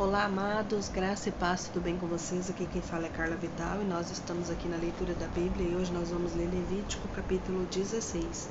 Olá, 0.00 0.24
amados, 0.24 0.88
graça 0.88 1.28
e 1.28 1.32
paz, 1.32 1.64
tudo 1.64 1.82
bem 1.82 1.94
com 1.98 2.06
vocês? 2.06 2.48
Aqui 2.48 2.64
quem 2.64 2.80
fala 2.80 3.04
é 3.04 3.10
Carla 3.10 3.36
Vital 3.36 3.82
e 3.82 3.84
nós 3.84 4.10
estamos 4.10 4.48
aqui 4.48 4.66
na 4.66 4.78
leitura 4.78 5.12
da 5.12 5.26
Bíblia 5.26 5.68
e 5.68 5.76
hoje 5.76 5.92
nós 5.92 6.08
vamos 6.08 6.34
ler 6.34 6.48
Levítico, 6.48 7.06
capítulo 7.08 7.66
16. 7.66 8.48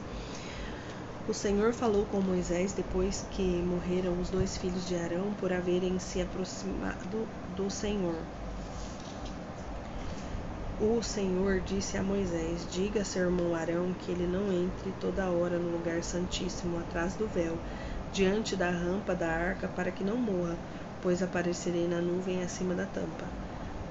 O 1.28 1.34
Senhor 1.34 1.74
falou 1.74 2.06
com 2.06 2.22
Moisés 2.22 2.74
depois 2.74 3.26
que 3.32 3.42
morreram 3.42 4.22
os 4.22 4.30
dois 4.30 4.58
filhos 4.58 4.88
de 4.88 4.96
Arão 4.96 5.34
por 5.40 5.52
haverem 5.52 5.98
se 5.98 6.22
aproximado 6.22 7.28
do 7.56 7.68
Senhor. 7.68 8.22
O 10.80 11.02
Senhor 11.02 11.62
disse 11.62 11.98
a 11.98 12.04
Moisés: 12.04 12.68
Diga 12.72 13.02
a 13.02 13.04
seu 13.04 13.24
irmão 13.24 13.56
Arão 13.56 13.92
que 13.94 14.12
ele 14.12 14.28
não 14.28 14.54
entre 14.54 14.92
toda 15.02 15.32
hora 15.32 15.58
no 15.58 15.72
lugar 15.72 16.04
santíssimo 16.04 16.78
atrás 16.78 17.16
do 17.16 17.28
véu, 17.28 17.58
diante 18.14 18.56
da 18.56 18.70
rampa 18.70 19.16
da 19.16 19.28
arca, 19.28 19.68
para 19.68 19.92
que 19.92 20.04
não 20.04 20.16
morra 20.16 20.56
pois 21.02 21.24
aparecerei 21.24 21.88
na 21.88 22.02
nuvem 22.02 22.44
acima 22.44 22.74
da 22.74 22.86
tampa. 22.86 23.26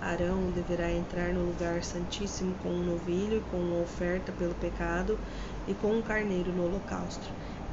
Arão 0.01 0.51
deverá 0.53 0.91
entrar 0.93 1.33
no 1.33 1.47
lugar 1.47 1.83
santíssimo 1.83 2.55
com 2.63 2.69
um 2.69 2.85
novilho, 2.85 3.43
com 3.51 3.57
uma 3.57 3.83
oferta 3.83 4.31
pelo 4.33 4.55
pecado 4.55 5.19
e 5.67 5.75
com 5.75 5.89
um 5.89 6.03
carneiro 6.03 6.53
no 6.53 6.67
holocausto. 6.67 7.27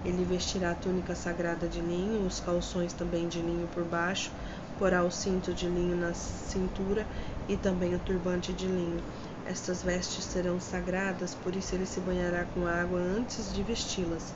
Ele 0.04 0.24
vestirá 0.24 0.72
a 0.72 0.76
túnica 0.76 1.16
sagrada 1.16 1.68
de 1.68 1.82
linho, 1.82 2.26
os 2.26 2.40
calções 2.40 2.94
também 2.94 3.28
de 3.28 3.40
linho 3.40 3.68
por 3.74 3.84
baixo, 3.84 4.32
porá 4.80 5.04
o 5.04 5.12
cinto 5.12 5.54
de 5.54 5.68
linho 5.68 5.96
na 5.96 6.14
cintura 6.14 7.06
e 7.48 7.56
também 7.56 7.94
o 7.94 8.00
turbante 8.00 8.54
de 8.54 8.66
linho. 8.66 9.02
Estas 9.46 9.84
vestes 9.84 10.26
serão 10.26 10.60
sagradas, 10.60 11.36
por 11.36 11.56
isso 11.56 11.76
ele 11.76 11.86
se 11.86 12.00
banhará 12.00 12.46
com 12.54 12.66
água 12.66 13.00
antes 13.00 13.54
de 13.54 13.62
vesti-las 13.62 14.34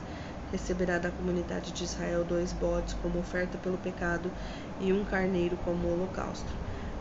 receberá 0.52 0.98
da 0.98 1.10
comunidade 1.10 1.72
de 1.72 1.84
Israel 1.84 2.24
dois 2.24 2.52
bodes 2.52 2.94
como 3.02 3.18
oferta 3.18 3.56
pelo 3.58 3.78
pecado 3.78 4.30
e 4.80 4.92
um 4.92 5.04
carneiro 5.04 5.56
como 5.64 5.88
holocausto. 5.88 6.50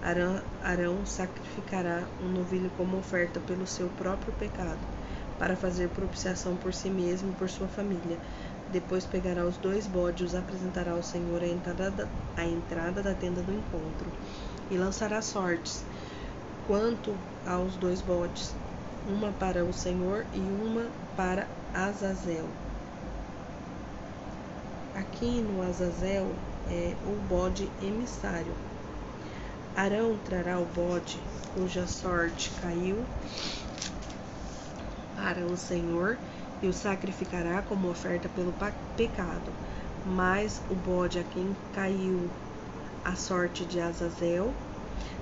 Arão, 0.01 0.41
Arão 0.63 1.05
sacrificará 1.05 2.03
um 2.23 2.29
novilho 2.29 2.71
como 2.77 2.97
oferta 2.97 3.39
pelo 3.39 3.67
seu 3.67 3.89
próprio 3.89 4.31
pecado, 4.33 4.79
para 5.37 5.55
fazer 5.55 5.89
propiciação 5.89 6.55
por 6.55 6.73
si 6.73 6.89
mesmo 6.89 7.31
e 7.31 7.35
por 7.35 7.49
sua 7.49 7.67
família. 7.67 8.17
Depois 8.71 9.05
pegará 9.05 9.43
os 9.45 9.57
dois 9.57 9.87
bodes 9.87 10.21
e 10.21 10.25
os 10.25 10.35
apresentará 10.35 10.91
ao 10.91 11.03
Senhor 11.03 11.41
à 11.41 11.47
entrada, 11.47 11.91
da, 11.91 12.07
à 12.37 12.45
entrada 12.45 13.01
da 13.01 13.13
tenda 13.13 13.41
do 13.41 13.51
encontro, 13.51 14.07
e 14.69 14.77
lançará 14.77 15.21
sortes 15.21 15.83
quanto 16.67 17.15
aos 17.47 17.75
dois 17.77 17.99
bodes, 17.99 18.53
uma 19.07 19.31
para 19.31 19.65
o 19.65 19.73
Senhor 19.73 20.25
e 20.33 20.39
uma 20.39 20.87
para 21.17 21.47
Azazel. 21.73 22.47
Aqui 24.99 25.39
no 25.41 25.61
Azazel 25.61 26.27
é 26.69 26.93
o 27.07 27.15
bode 27.29 27.69
emissário. 27.81 28.51
Arão 29.73 30.17
trará 30.25 30.59
o 30.59 30.65
bode 30.65 31.17
cuja 31.55 31.87
sorte 31.87 32.51
caiu 32.61 32.97
para 35.15 35.45
o 35.45 35.55
Senhor 35.55 36.17
e 36.61 36.67
o 36.67 36.73
sacrificará 36.73 37.61
como 37.61 37.89
oferta 37.89 38.27
pelo 38.27 38.53
pecado. 38.97 39.53
Mas 40.05 40.61
o 40.69 40.75
bode 40.75 41.17
a 41.17 41.23
quem 41.23 41.55
caiu 41.73 42.29
a 43.05 43.15
sorte 43.15 43.63
de 43.63 43.79
Azazel 43.79 44.53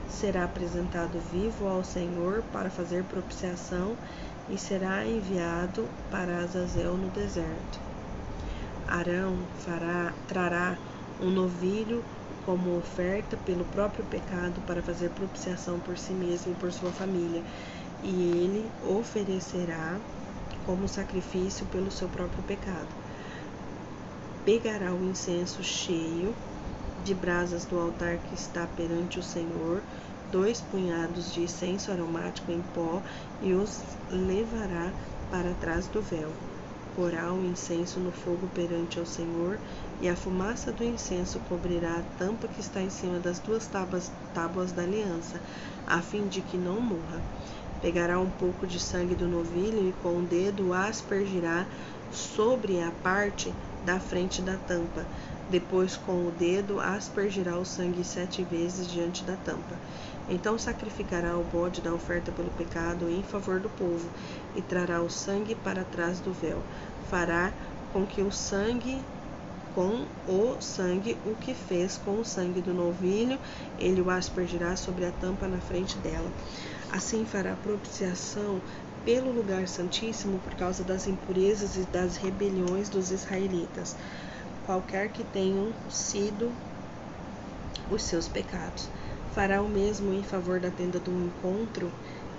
será 0.09 0.45
apresentado 0.45 1.19
vivo 1.31 1.67
ao 1.67 1.83
Senhor 1.83 2.41
para 2.51 2.71
fazer 2.71 3.03
propiciação 3.03 3.95
e 4.49 4.57
será 4.57 5.05
enviado 5.05 5.87
para 6.09 6.39
Azazel 6.39 6.97
no 6.97 7.09
deserto. 7.09 7.86
Arão 8.87 9.35
fará, 9.65 10.13
trará 10.27 10.77
um 11.21 11.29
novilho 11.29 12.03
como 12.45 12.77
oferta 12.77 13.35
pelo 13.45 13.65
próprio 13.65 14.05
pecado 14.05 14.61
para 14.65 14.81
fazer 14.81 15.09
propiciação 15.09 15.79
por 15.79 15.97
si 15.97 16.13
mesmo 16.13 16.53
e 16.53 16.55
por 16.55 16.71
sua 16.71 16.91
família, 16.91 17.43
e 18.01 18.09
ele 18.09 18.71
oferecerá 18.89 19.97
como 20.65 20.87
sacrifício 20.87 21.65
pelo 21.65 21.91
seu 21.91 22.07
próprio 22.07 22.41
pecado. 22.43 22.87
Pegará 24.45 24.93
o 24.93 25.09
incenso 25.09 25.61
cheio 25.61 26.33
de 27.03 27.13
brasas 27.13 27.65
do 27.65 27.77
altar 27.77 28.17
que 28.17 28.35
está 28.35 28.65
perante 28.77 29.19
o 29.19 29.23
Senhor, 29.23 29.81
dois 30.31 30.61
punhados 30.61 31.33
de 31.33 31.41
incenso 31.41 31.91
aromático 31.91 32.51
em 32.51 32.61
pó, 32.73 33.01
e 33.43 33.51
os 33.53 33.81
levará 34.09 34.91
para 35.29 35.53
trás 35.55 35.87
do 35.87 36.01
véu 36.01 36.31
porá 36.97 37.31
o 37.31 37.45
incenso 37.45 37.99
no 37.99 38.11
fogo 38.11 38.49
perante 38.55 38.97
ao 38.97 39.05
Senhor, 39.05 39.59
e 40.01 40.09
a 40.09 40.15
fumaça 40.15 40.71
do 40.71 40.83
incenso 40.83 41.39
cobrirá 41.47 41.99
a 41.99 42.17
tampa 42.17 42.47
que 42.47 42.59
está 42.59 42.81
em 42.81 42.89
cima 42.89 43.19
das 43.19 43.37
duas 43.37 43.67
tábuas, 43.67 44.09
tábuas 44.33 44.71
da 44.71 44.81
aliança, 44.81 45.39
a 45.85 46.01
fim 46.01 46.27
de 46.27 46.41
que 46.41 46.57
não 46.57 46.81
morra. 46.81 47.21
Pegará 47.83 48.19
um 48.19 48.31
pouco 48.31 48.65
de 48.65 48.79
sangue 48.79 49.13
do 49.13 49.27
novilho 49.27 49.87
e 49.87 49.93
com 50.01 50.17
o 50.17 50.23
dedo 50.23 50.73
aspergirá 50.73 51.67
sobre 52.11 52.81
a 52.81 52.89
parte 53.03 53.53
da 53.85 53.99
frente 53.99 54.41
da 54.41 54.57
tampa. 54.57 55.05
Depois, 55.51 55.95
com 55.95 56.27
o 56.27 56.31
dedo, 56.31 56.79
aspergirá 56.79 57.55
o 57.59 57.63
sangue 57.63 58.03
sete 58.03 58.43
vezes 58.43 58.87
diante 58.87 59.23
da 59.23 59.35
tampa. 59.35 59.75
Então 60.29 60.57
sacrificará 60.57 61.37
o 61.37 61.43
bode 61.43 61.81
da 61.81 61.93
oferta 61.93 62.31
pelo 62.31 62.49
pecado 62.51 63.09
em 63.09 63.23
favor 63.23 63.59
do 63.59 63.69
povo, 63.69 64.09
e 64.55 64.61
trará 64.61 65.01
o 65.01 65.09
sangue 65.09 65.55
para 65.55 65.83
trás 65.85 66.19
do 66.19 66.33
véu. 66.33 66.61
Fará 67.09 67.53
com 67.93 68.05
que 68.05 68.21
o 68.21 68.31
sangue 68.31 69.01
com 69.73 70.05
o 70.27 70.59
sangue 70.59 71.17
o 71.23 71.35
que 71.35 71.53
fez 71.53 71.97
com 71.97 72.19
o 72.19 72.25
sangue 72.25 72.61
do 72.61 72.73
novilho, 72.73 73.39
ele 73.79 74.01
o 74.01 74.09
aspergirá 74.09 74.75
sobre 74.75 75.05
a 75.05 75.11
tampa 75.11 75.47
na 75.47 75.59
frente 75.59 75.95
dela. 75.99 76.31
Assim 76.91 77.25
fará 77.25 77.55
propiciação 77.55 78.59
pelo 79.05 79.31
lugar 79.31 79.67
santíssimo 79.67 80.39
por 80.39 80.55
causa 80.55 80.83
das 80.83 81.07
impurezas 81.07 81.77
e 81.77 81.81
das 81.83 82.17
rebeliões 82.17 82.89
dos 82.89 83.11
israelitas, 83.11 83.95
qualquer 84.65 85.09
que 85.09 85.23
tenham 85.23 85.71
sido 85.89 86.51
os 87.89 88.03
seus 88.03 88.27
pecados 88.27 88.89
fará 89.37 89.61
o 89.61 89.69
mesmo 89.69 90.11
em 90.15 90.23
favor 90.23 90.59
da 90.59 90.71
tenda 90.71 90.97
do 90.97 91.11
encontro 91.11 91.91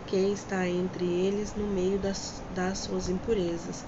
que 0.09 0.17
está 0.17 0.67
entre 0.67 1.05
eles 1.05 1.55
no 1.57 1.65
meio 1.65 1.97
das, 1.97 2.43
das 2.57 2.79
suas 2.79 3.09
impurezas. 3.09 3.85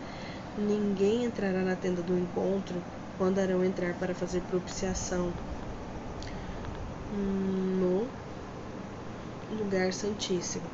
Ninguém 0.56 1.24
entrará 1.24 1.60
na 1.62 1.74
tenda 1.74 2.02
do 2.02 2.16
encontro 2.16 2.76
quando 3.18 3.40
Arão 3.40 3.64
entrar 3.64 3.94
para 3.94 4.14
fazer 4.14 4.40
propiciação 4.42 5.32
no 7.12 8.06
lugar 9.58 9.92
santíssimo, 9.92 10.66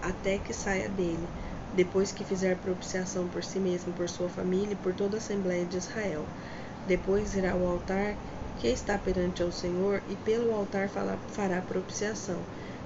até 0.00 0.38
que 0.38 0.52
saia 0.52 0.88
dele, 0.88 1.26
depois 1.74 2.12
que 2.12 2.22
fizer 2.22 2.58
propiciação 2.58 3.26
por 3.26 3.42
si 3.42 3.58
mesmo, 3.58 3.92
por 3.94 4.08
sua 4.08 4.28
família 4.28 4.74
e 4.74 4.76
por 4.76 4.94
toda 4.94 5.16
a 5.16 5.18
Assembleia 5.18 5.64
de 5.64 5.78
Israel. 5.78 6.24
Depois 6.86 7.34
irá 7.34 7.50
ao 7.54 7.66
altar 7.66 8.14
que 8.60 8.68
está 8.68 8.96
perante 8.98 9.42
ao 9.42 9.50
Senhor, 9.50 10.02
e 10.08 10.14
pelo 10.16 10.54
altar 10.54 10.88
fará 10.88 11.60
propiciação. 11.62 12.38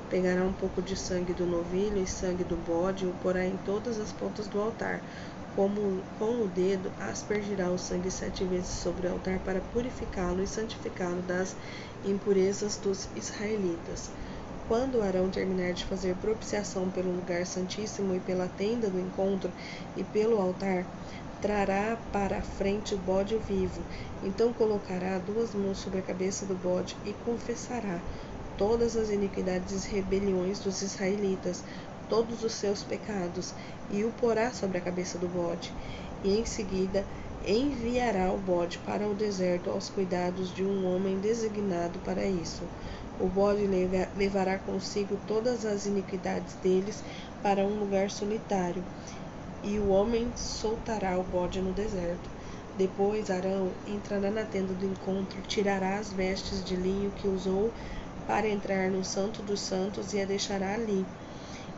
Pegará 0.09 0.43
um 0.43 0.53
pouco 0.53 0.81
de 0.81 0.97
sangue 0.97 1.33
do 1.33 1.47
novilho 1.47 1.99
e 1.99 2.07
sangue 2.07 2.45
do 2.45 2.57
bode, 2.57 3.05
e 3.05 3.09
o 3.09 3.15
porá 3.23 3.45
em 3.45 3.57
todas 3.59 3.99
as 3.99 4.13
pontas 4.13 4.47
do 4.47 4.61
altar. 4.61 5.01
Como, 5.57 6.03
com 6.19 6.43
o 6.43 6.49
dedo, 6.49 6.93
aspergirá 7.01 7.71
o 7.71 7.79
sangue 7.79 8.11
sete 8.11 8.45
vezes 8.45 8.69
sobre 8.69 9.07
o 9.07 9.13
altar 9.13 9.39
para 9.41 9.61
purificá-lo 9.73 10.43
e 10.43 10.47
santificá-lo 10.47 11.23
das 11.23 11.57
impurezas 12.05 12.77
dos 12.77 13.09
israelitas. 13.17 14.11
Quando 14.69 15.01
Arão 15.01 15.31
terminar 15.31 15.73
de 15.73 15.85
fazer 15.85 16.15
propiciação 16.17 16.91
pelo 16.91 17.15
lugar 17.15 17.47
santíssimo 17.47 18.15
e 18.15 18.21
pela 18.21 18.49
tenda 18.49 18.91
do 18.91 19.01
encontro 19.01 19.51
e 19.97 20.05
pelo 20.05 20.41
altar, 20.41 20.85
trará 21.41 21.99
para 22.13 22.39
a 22.39 22.43
frente 22.43 22.95
o 22.95 22.99
bode 22.99 23.37
vivo. 23.49 23.81
Então 24.23 24.53
colocará 24.53 25.19
duas 25.19 25.55
mãos 25.55 25.79
sobre 25.79 25.99
a 25.99 26.03
cabeça 26.03 26.47
do 26.47 26.55
bode 26.55 26.97
e 27.05 27.13
confessará 27.25 28.01
todas 28.57 28.97
as 28.97 29.11
iniquidades 29.11 29.85
e 29.85 29.95
rebeliões 29.97 30.61
dos 30.61 30.83
israelitas, 30.83 31.63
todos 32.09 32.43
os 32.43 32.53
seus 32.53 32.83
pecados, 32.83 33.53
e 33.91 34.05
o 34.05 34.11
porá 34.13 34.51
sobre 34.51 34.79
a 34.79 34.81
cabeça 34.81 35.19
do 35.19 35.29
bode. 35.29 35.73
E 36.25 36.39
em 36.39 36.47
seguida 36.47 37.05
enviará 37.47 38.33
o 38.33 38.39
bode 38.39 38.79
para 38.79 39.07
o 39.07 39.15
deserto 39.15 39.71
aos 39.71 39.89
cuidados 39.89 40.53
de 40.55 40.65
um 40.65 40.95
homem 40.95 41.19
designado 41.19 41.99
para 42.01 42.25
isso. 42.25 42.63
O 43.21 43.27
bode 43.27 43.67
levará 44.17 44.59
consigo 44.59 45.19
todas 45.27 45.65
as 45.65 45.87
iniquidades 45.87 46.55
deles 46.63 47.03
para 47.43 47.63
um 47.63 47.79
lugar 47.79 48.11
solitário 48.11 48.83
e 49.67 49.81
o 49.81 49.89
homem 49.89 50.33
soltará 50.37 51.19
o 51.19 51.25
bode 51.25 51.61
no 51.61 51.73
deserto. 51.73 52.31
Depois 52.79 53.31
Arão 53.31 53.69
entrará 53.89 54.31
na 54.31 54.45
tenda 54.45 54.73
do 54.73 54.87
encontro, 54.87 55.43
tirará 55.43 55.99
as 55.99 56.13
vestes 56.13 56.65
de 56.65 56.77
linho 56.77 57.11
que 57.11 57.27
usou 57.27 57.73
para 58.29 58.49
entrar 58.49 58.91
no 58.91 59.05
Santo 59.05 59.43
dos 59.43 59.61
Santos 59.61 60.15
e 60.15 60.21
a 60.21 60.25
deixará 60.25 60.75
ali. 60.75 61.05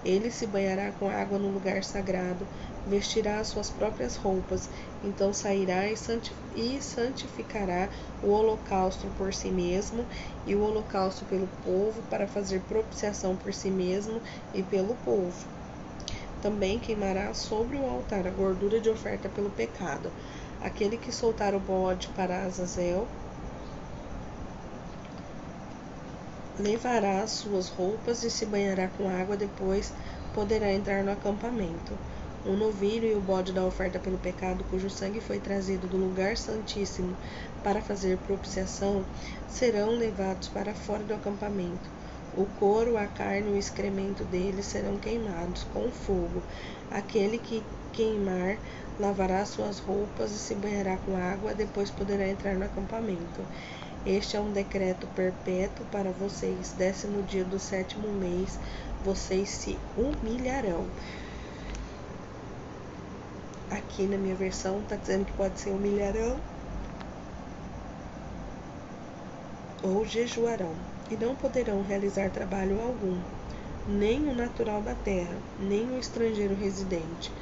Ele 0.05 0.31
se 0.31 0.47
banhará 0.47 0.93
com 0.93 1.09
água 1.09 1.39
no 1.39 1.49
lugar 1.49 1.83
sagrado, 1.83 2.47
vestirá 2.87 3.41
as 3.41 3.49
suas 3.49 3.71
próprias 3.71 4.17
roupas, 4.17 4.69
então 5.03 5.33
sairá 5.33 5.91
e 5.91 6.81
santificará 6.81 7.89
o 8.23 8.29
holocausto 8.29 9.07
por 9.17 9.33
si 9.33 9.49
mesmo 9.49 10.05
e 10.47 10.55
o 10.55 10.61
holocausto 10.63 11.25
pelo 11.25 11.49
povo, 11.65 12.03
para 12.11 12.29
fazer 12.29 12.61
propiciação 12.61 13.35
por 13.35 13.53
si 13.53 13.71
mesmo 13.71 14.21
e 14.55 14.63
pelo 14.63 14.95
povo. 14.97 15.58
Também 16.41 16.79
queimará 16.79 17.35
sobre 17.35 17.77
o 17.77 17.85
altar 17.85 18.27
a 18.27 18.31
gordura 18.31 18.81
de 18.81 18.89
oferta 18.89 19.29
pelo 19.29 19.51
pecado. 19.51 20.11
Aquele 20.61 20.97
que 20.97 21.13
soltar 21.13 21.55
o 21.55 21.61
bode 21.61 22.09
para 22.09 22.45
Azazel 22.45 23.07
levará 26.59 27.23
as 27.23 27.31
suas 27.31 27.69
roupas 27.69 28.23
e 28.23 28.31
se 28.31 28.45
banhará 28.45 28.89
com 28.89 29.09
água, 29.09 29.37
depois 29.37 29.93
poderá 30.33 30.73
entrar 30.73 31.05
no 31.05 31.13
acampamento. 31.13 31.99
O 32.45 32.53
novilho 32.57 33.07
e 33.07 33.15
o 33.15 33.21
bode 33.21 33.53
da 33.53 33.65
oferta 33.65 33.99
pelo 33.99 34.19
pecado, 34.19 34.65
cujo 34.65 34.89
sangue 34.89 35.21
foi 35.21 35.39
trazido 35.41 35.87
do 35.89 35.97
lugar 35.97 36.37
santíssimo 36.37 37.17
para 37.63 37.83
fazer 37.83 38.17
propiciação, 38.19 39.05
serão 39.47 39.91
levados 39.91 40.49
para 40.49 40.75
fora 40.75 41.05
do 41.05 41.15
acampamento. 41.15 41.98
O 42.39 42.47
couro, 42.61 42.97
a 42.97 43.05
carne 43.05 43.49
e 43.49 43.53
o 43.55 43.59
excremento 43.59 44.23
deles 44.23 44.67
serão 44.67 44.97
queimados 44.97 45.67
com 45.75 45.91
fogo. 45.91 46.41
Aquele 46.89 47.37
que 47.37 47.65
queimar 47.93 48.57
lavará 49.01 49.45
suas 49.45 49.81
roupas 49.81 50.31
e 50.31 50.39
se 50.39 50.55
banhará 50.55 50.97
com 50.99 51.17
água, 51.17 51.53
depois 51.53 51.91
poderá 51.91 52.29
entrar 52.29 52.55
no 52.55 52.65
acampamento. 52.65 53.45
Este 54.07 54.37
é 54.37 54.41
um 54.41 54.53
decreto 54.53 55.09
perpétuo 55.17 55.85
para 55.91 56.13
vocês. 56.13 56.73
Décimo 56.79 57.25
dia 57.25 57.43
do 57.43 57.59
sétimo 57.59 58.07
mês, 58.07 58.57
vocês 59.05 59.49
se 59.49 59.77
humilharão. 59.97 60.87
Aqui 63.69 64.05
na 64.07 64.17
minha 64.17 64.37
versão 64.37 64.79
está 64.79 64.95
dizendo 64.95 65.25
que 65.25 65.33
pode 65.33 65.59
ser 65.59 65.71
humilharão 65.71 66.39
ou 69.83 70.05
jejuarão, 70.07 70.75
e 71.11 71.17
não 71.17 71.35
poderão 71.35 71.83
realizar 71.83 72.31
trabalho 72.31 72.81
algum, 72.81 73.19
nem 73.87 74.29
o 74.29 74.35
natural 74.35 74.83
da 74.83 74.95
terra, 74.95 75.37
nem 75.59 75.91
o 75.91 75.99
estrangeiro 75.99 76.55
residente, 76.55 77.33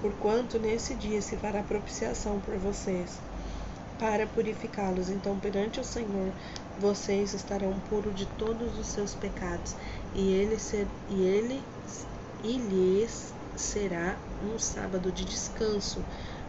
porquanto 0.00 0.58
nesse 0.58 0.94
dia 0.94 1.22
se 1.22 1.36
fará 1.36 1.62
propiciação 1.62 2.40
por 2.40 2.56
vocês, 2.56 3.18
para 3.98 4.26
purificá-los. 4.26 5.08
Então, 5.08 5.38
perante 5.38 5.78
o 5.78 5.84
Senhor, 5.84 6.32
vocês 6.80 7.32
estarão 7.32 7.72
puros 7.88 8.14
de 8.14 8.26
todos 8.26 8.78
os 8.78 8.86
seus 8.86 9.14
pecados, 9.14 9.76
e 10.14 10.32
ele, 10.32 10.58
ser, 10.58 10.86
e 11.08 11.22
ele 11.22 11.62
e 12.42 12.58
lhes 12.58 13.32
será 13.56 14.16
um 14.44 14.58
sábado 14.58 15.12
de 15.12 15.24
descanso, 15.24 16.04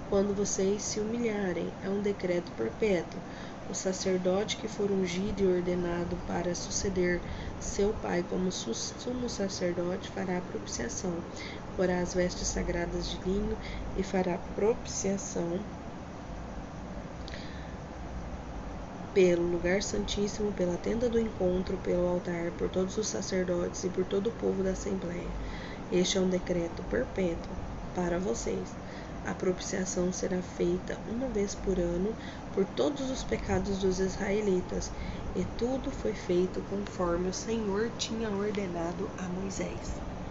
quando 0.10 0.36
vocês 0.36 0.82
se 0.82 1.00
humilharem. 1.00 1.72
É 1.84 1.90
um 1.90 2.02
decreto 2.02 2.52
perpétuo. 2.58 3.20
O 3.68 3.74
sacerdote 3.74 4.58
que 4.58 4.68
for 4.68 4.92
ungido 4.92 5.42
e 5.42 5.48
ordenado 5.48 6.16
para 6.28 6.54
suceder 6.54 7.20
seu 7.60 7.94
pai 7.96 8.24
como 8.30 8.52
sumo 8.52 9.28
sacerdote 9.28 10.10
fará 10.10 10.40
propiciação, 10.40 11.14
porá 11.76 12.00
as 12.00 12.14
vestes 12.14 12.48
sagradas 12.48 13.10
de 13.10 13.18
linho 13.28 13.58
e 13.98 14.04
fará 14.04 14.38
propiciação 14.56 15.60
pelo 19.16 19.50
lugar 19.50 19.82
santíssimo, 19.82 20.52
pela 20.54 20.78
tenda 20.78 21.10
do 21.10 21.20
encontro, 21.20 21.78
pelo 21.78 22.06
altar, 22.08 22.52
por 22.52 22.70
todos 22.70 22.98
os 22.98 23.08
sacerdotes 23.08 23.84
e 23.84 23.90
por 23.90 24.06
todo 24.06 24.28
o 24.28 24.32
povo 24.34 24.62
da 24.62 24.72
Assembleia. 24.72 25.28
Este 25.90 26.18
é 26.18 26.22
um 26.22 26.30
decreto 26.30 26.84
perpétuo 26.84 27.58
para 27.96 28.20
vocês. 28.20 28.85
A 29.26 29.34
propiciação 29.34 30.14
será 30.14 30.40
feita 30.42 31.00
uma 31.08 31.28
vez 31.28 31.56
por 31.56 31.80
ano 31.80 32.16
por 32.54 32.64
todos 32.64 33.10
os 33.10 33.24
pecados 33.24 33.80
dos 33.80 34.00
israelitas, 34.00 34.92
e 35.36 35.44
tudo 35.44 35.92
foi 35.92 36.14
feito 36.14 36.62
conforme 36.70 37.30
o 37.30 37.34
Senhor 37.34 37.92
tinha 37.98 38.30
ordenado 38.30 39.10
a 39.18 39.24
Moisés. 39.24 40.05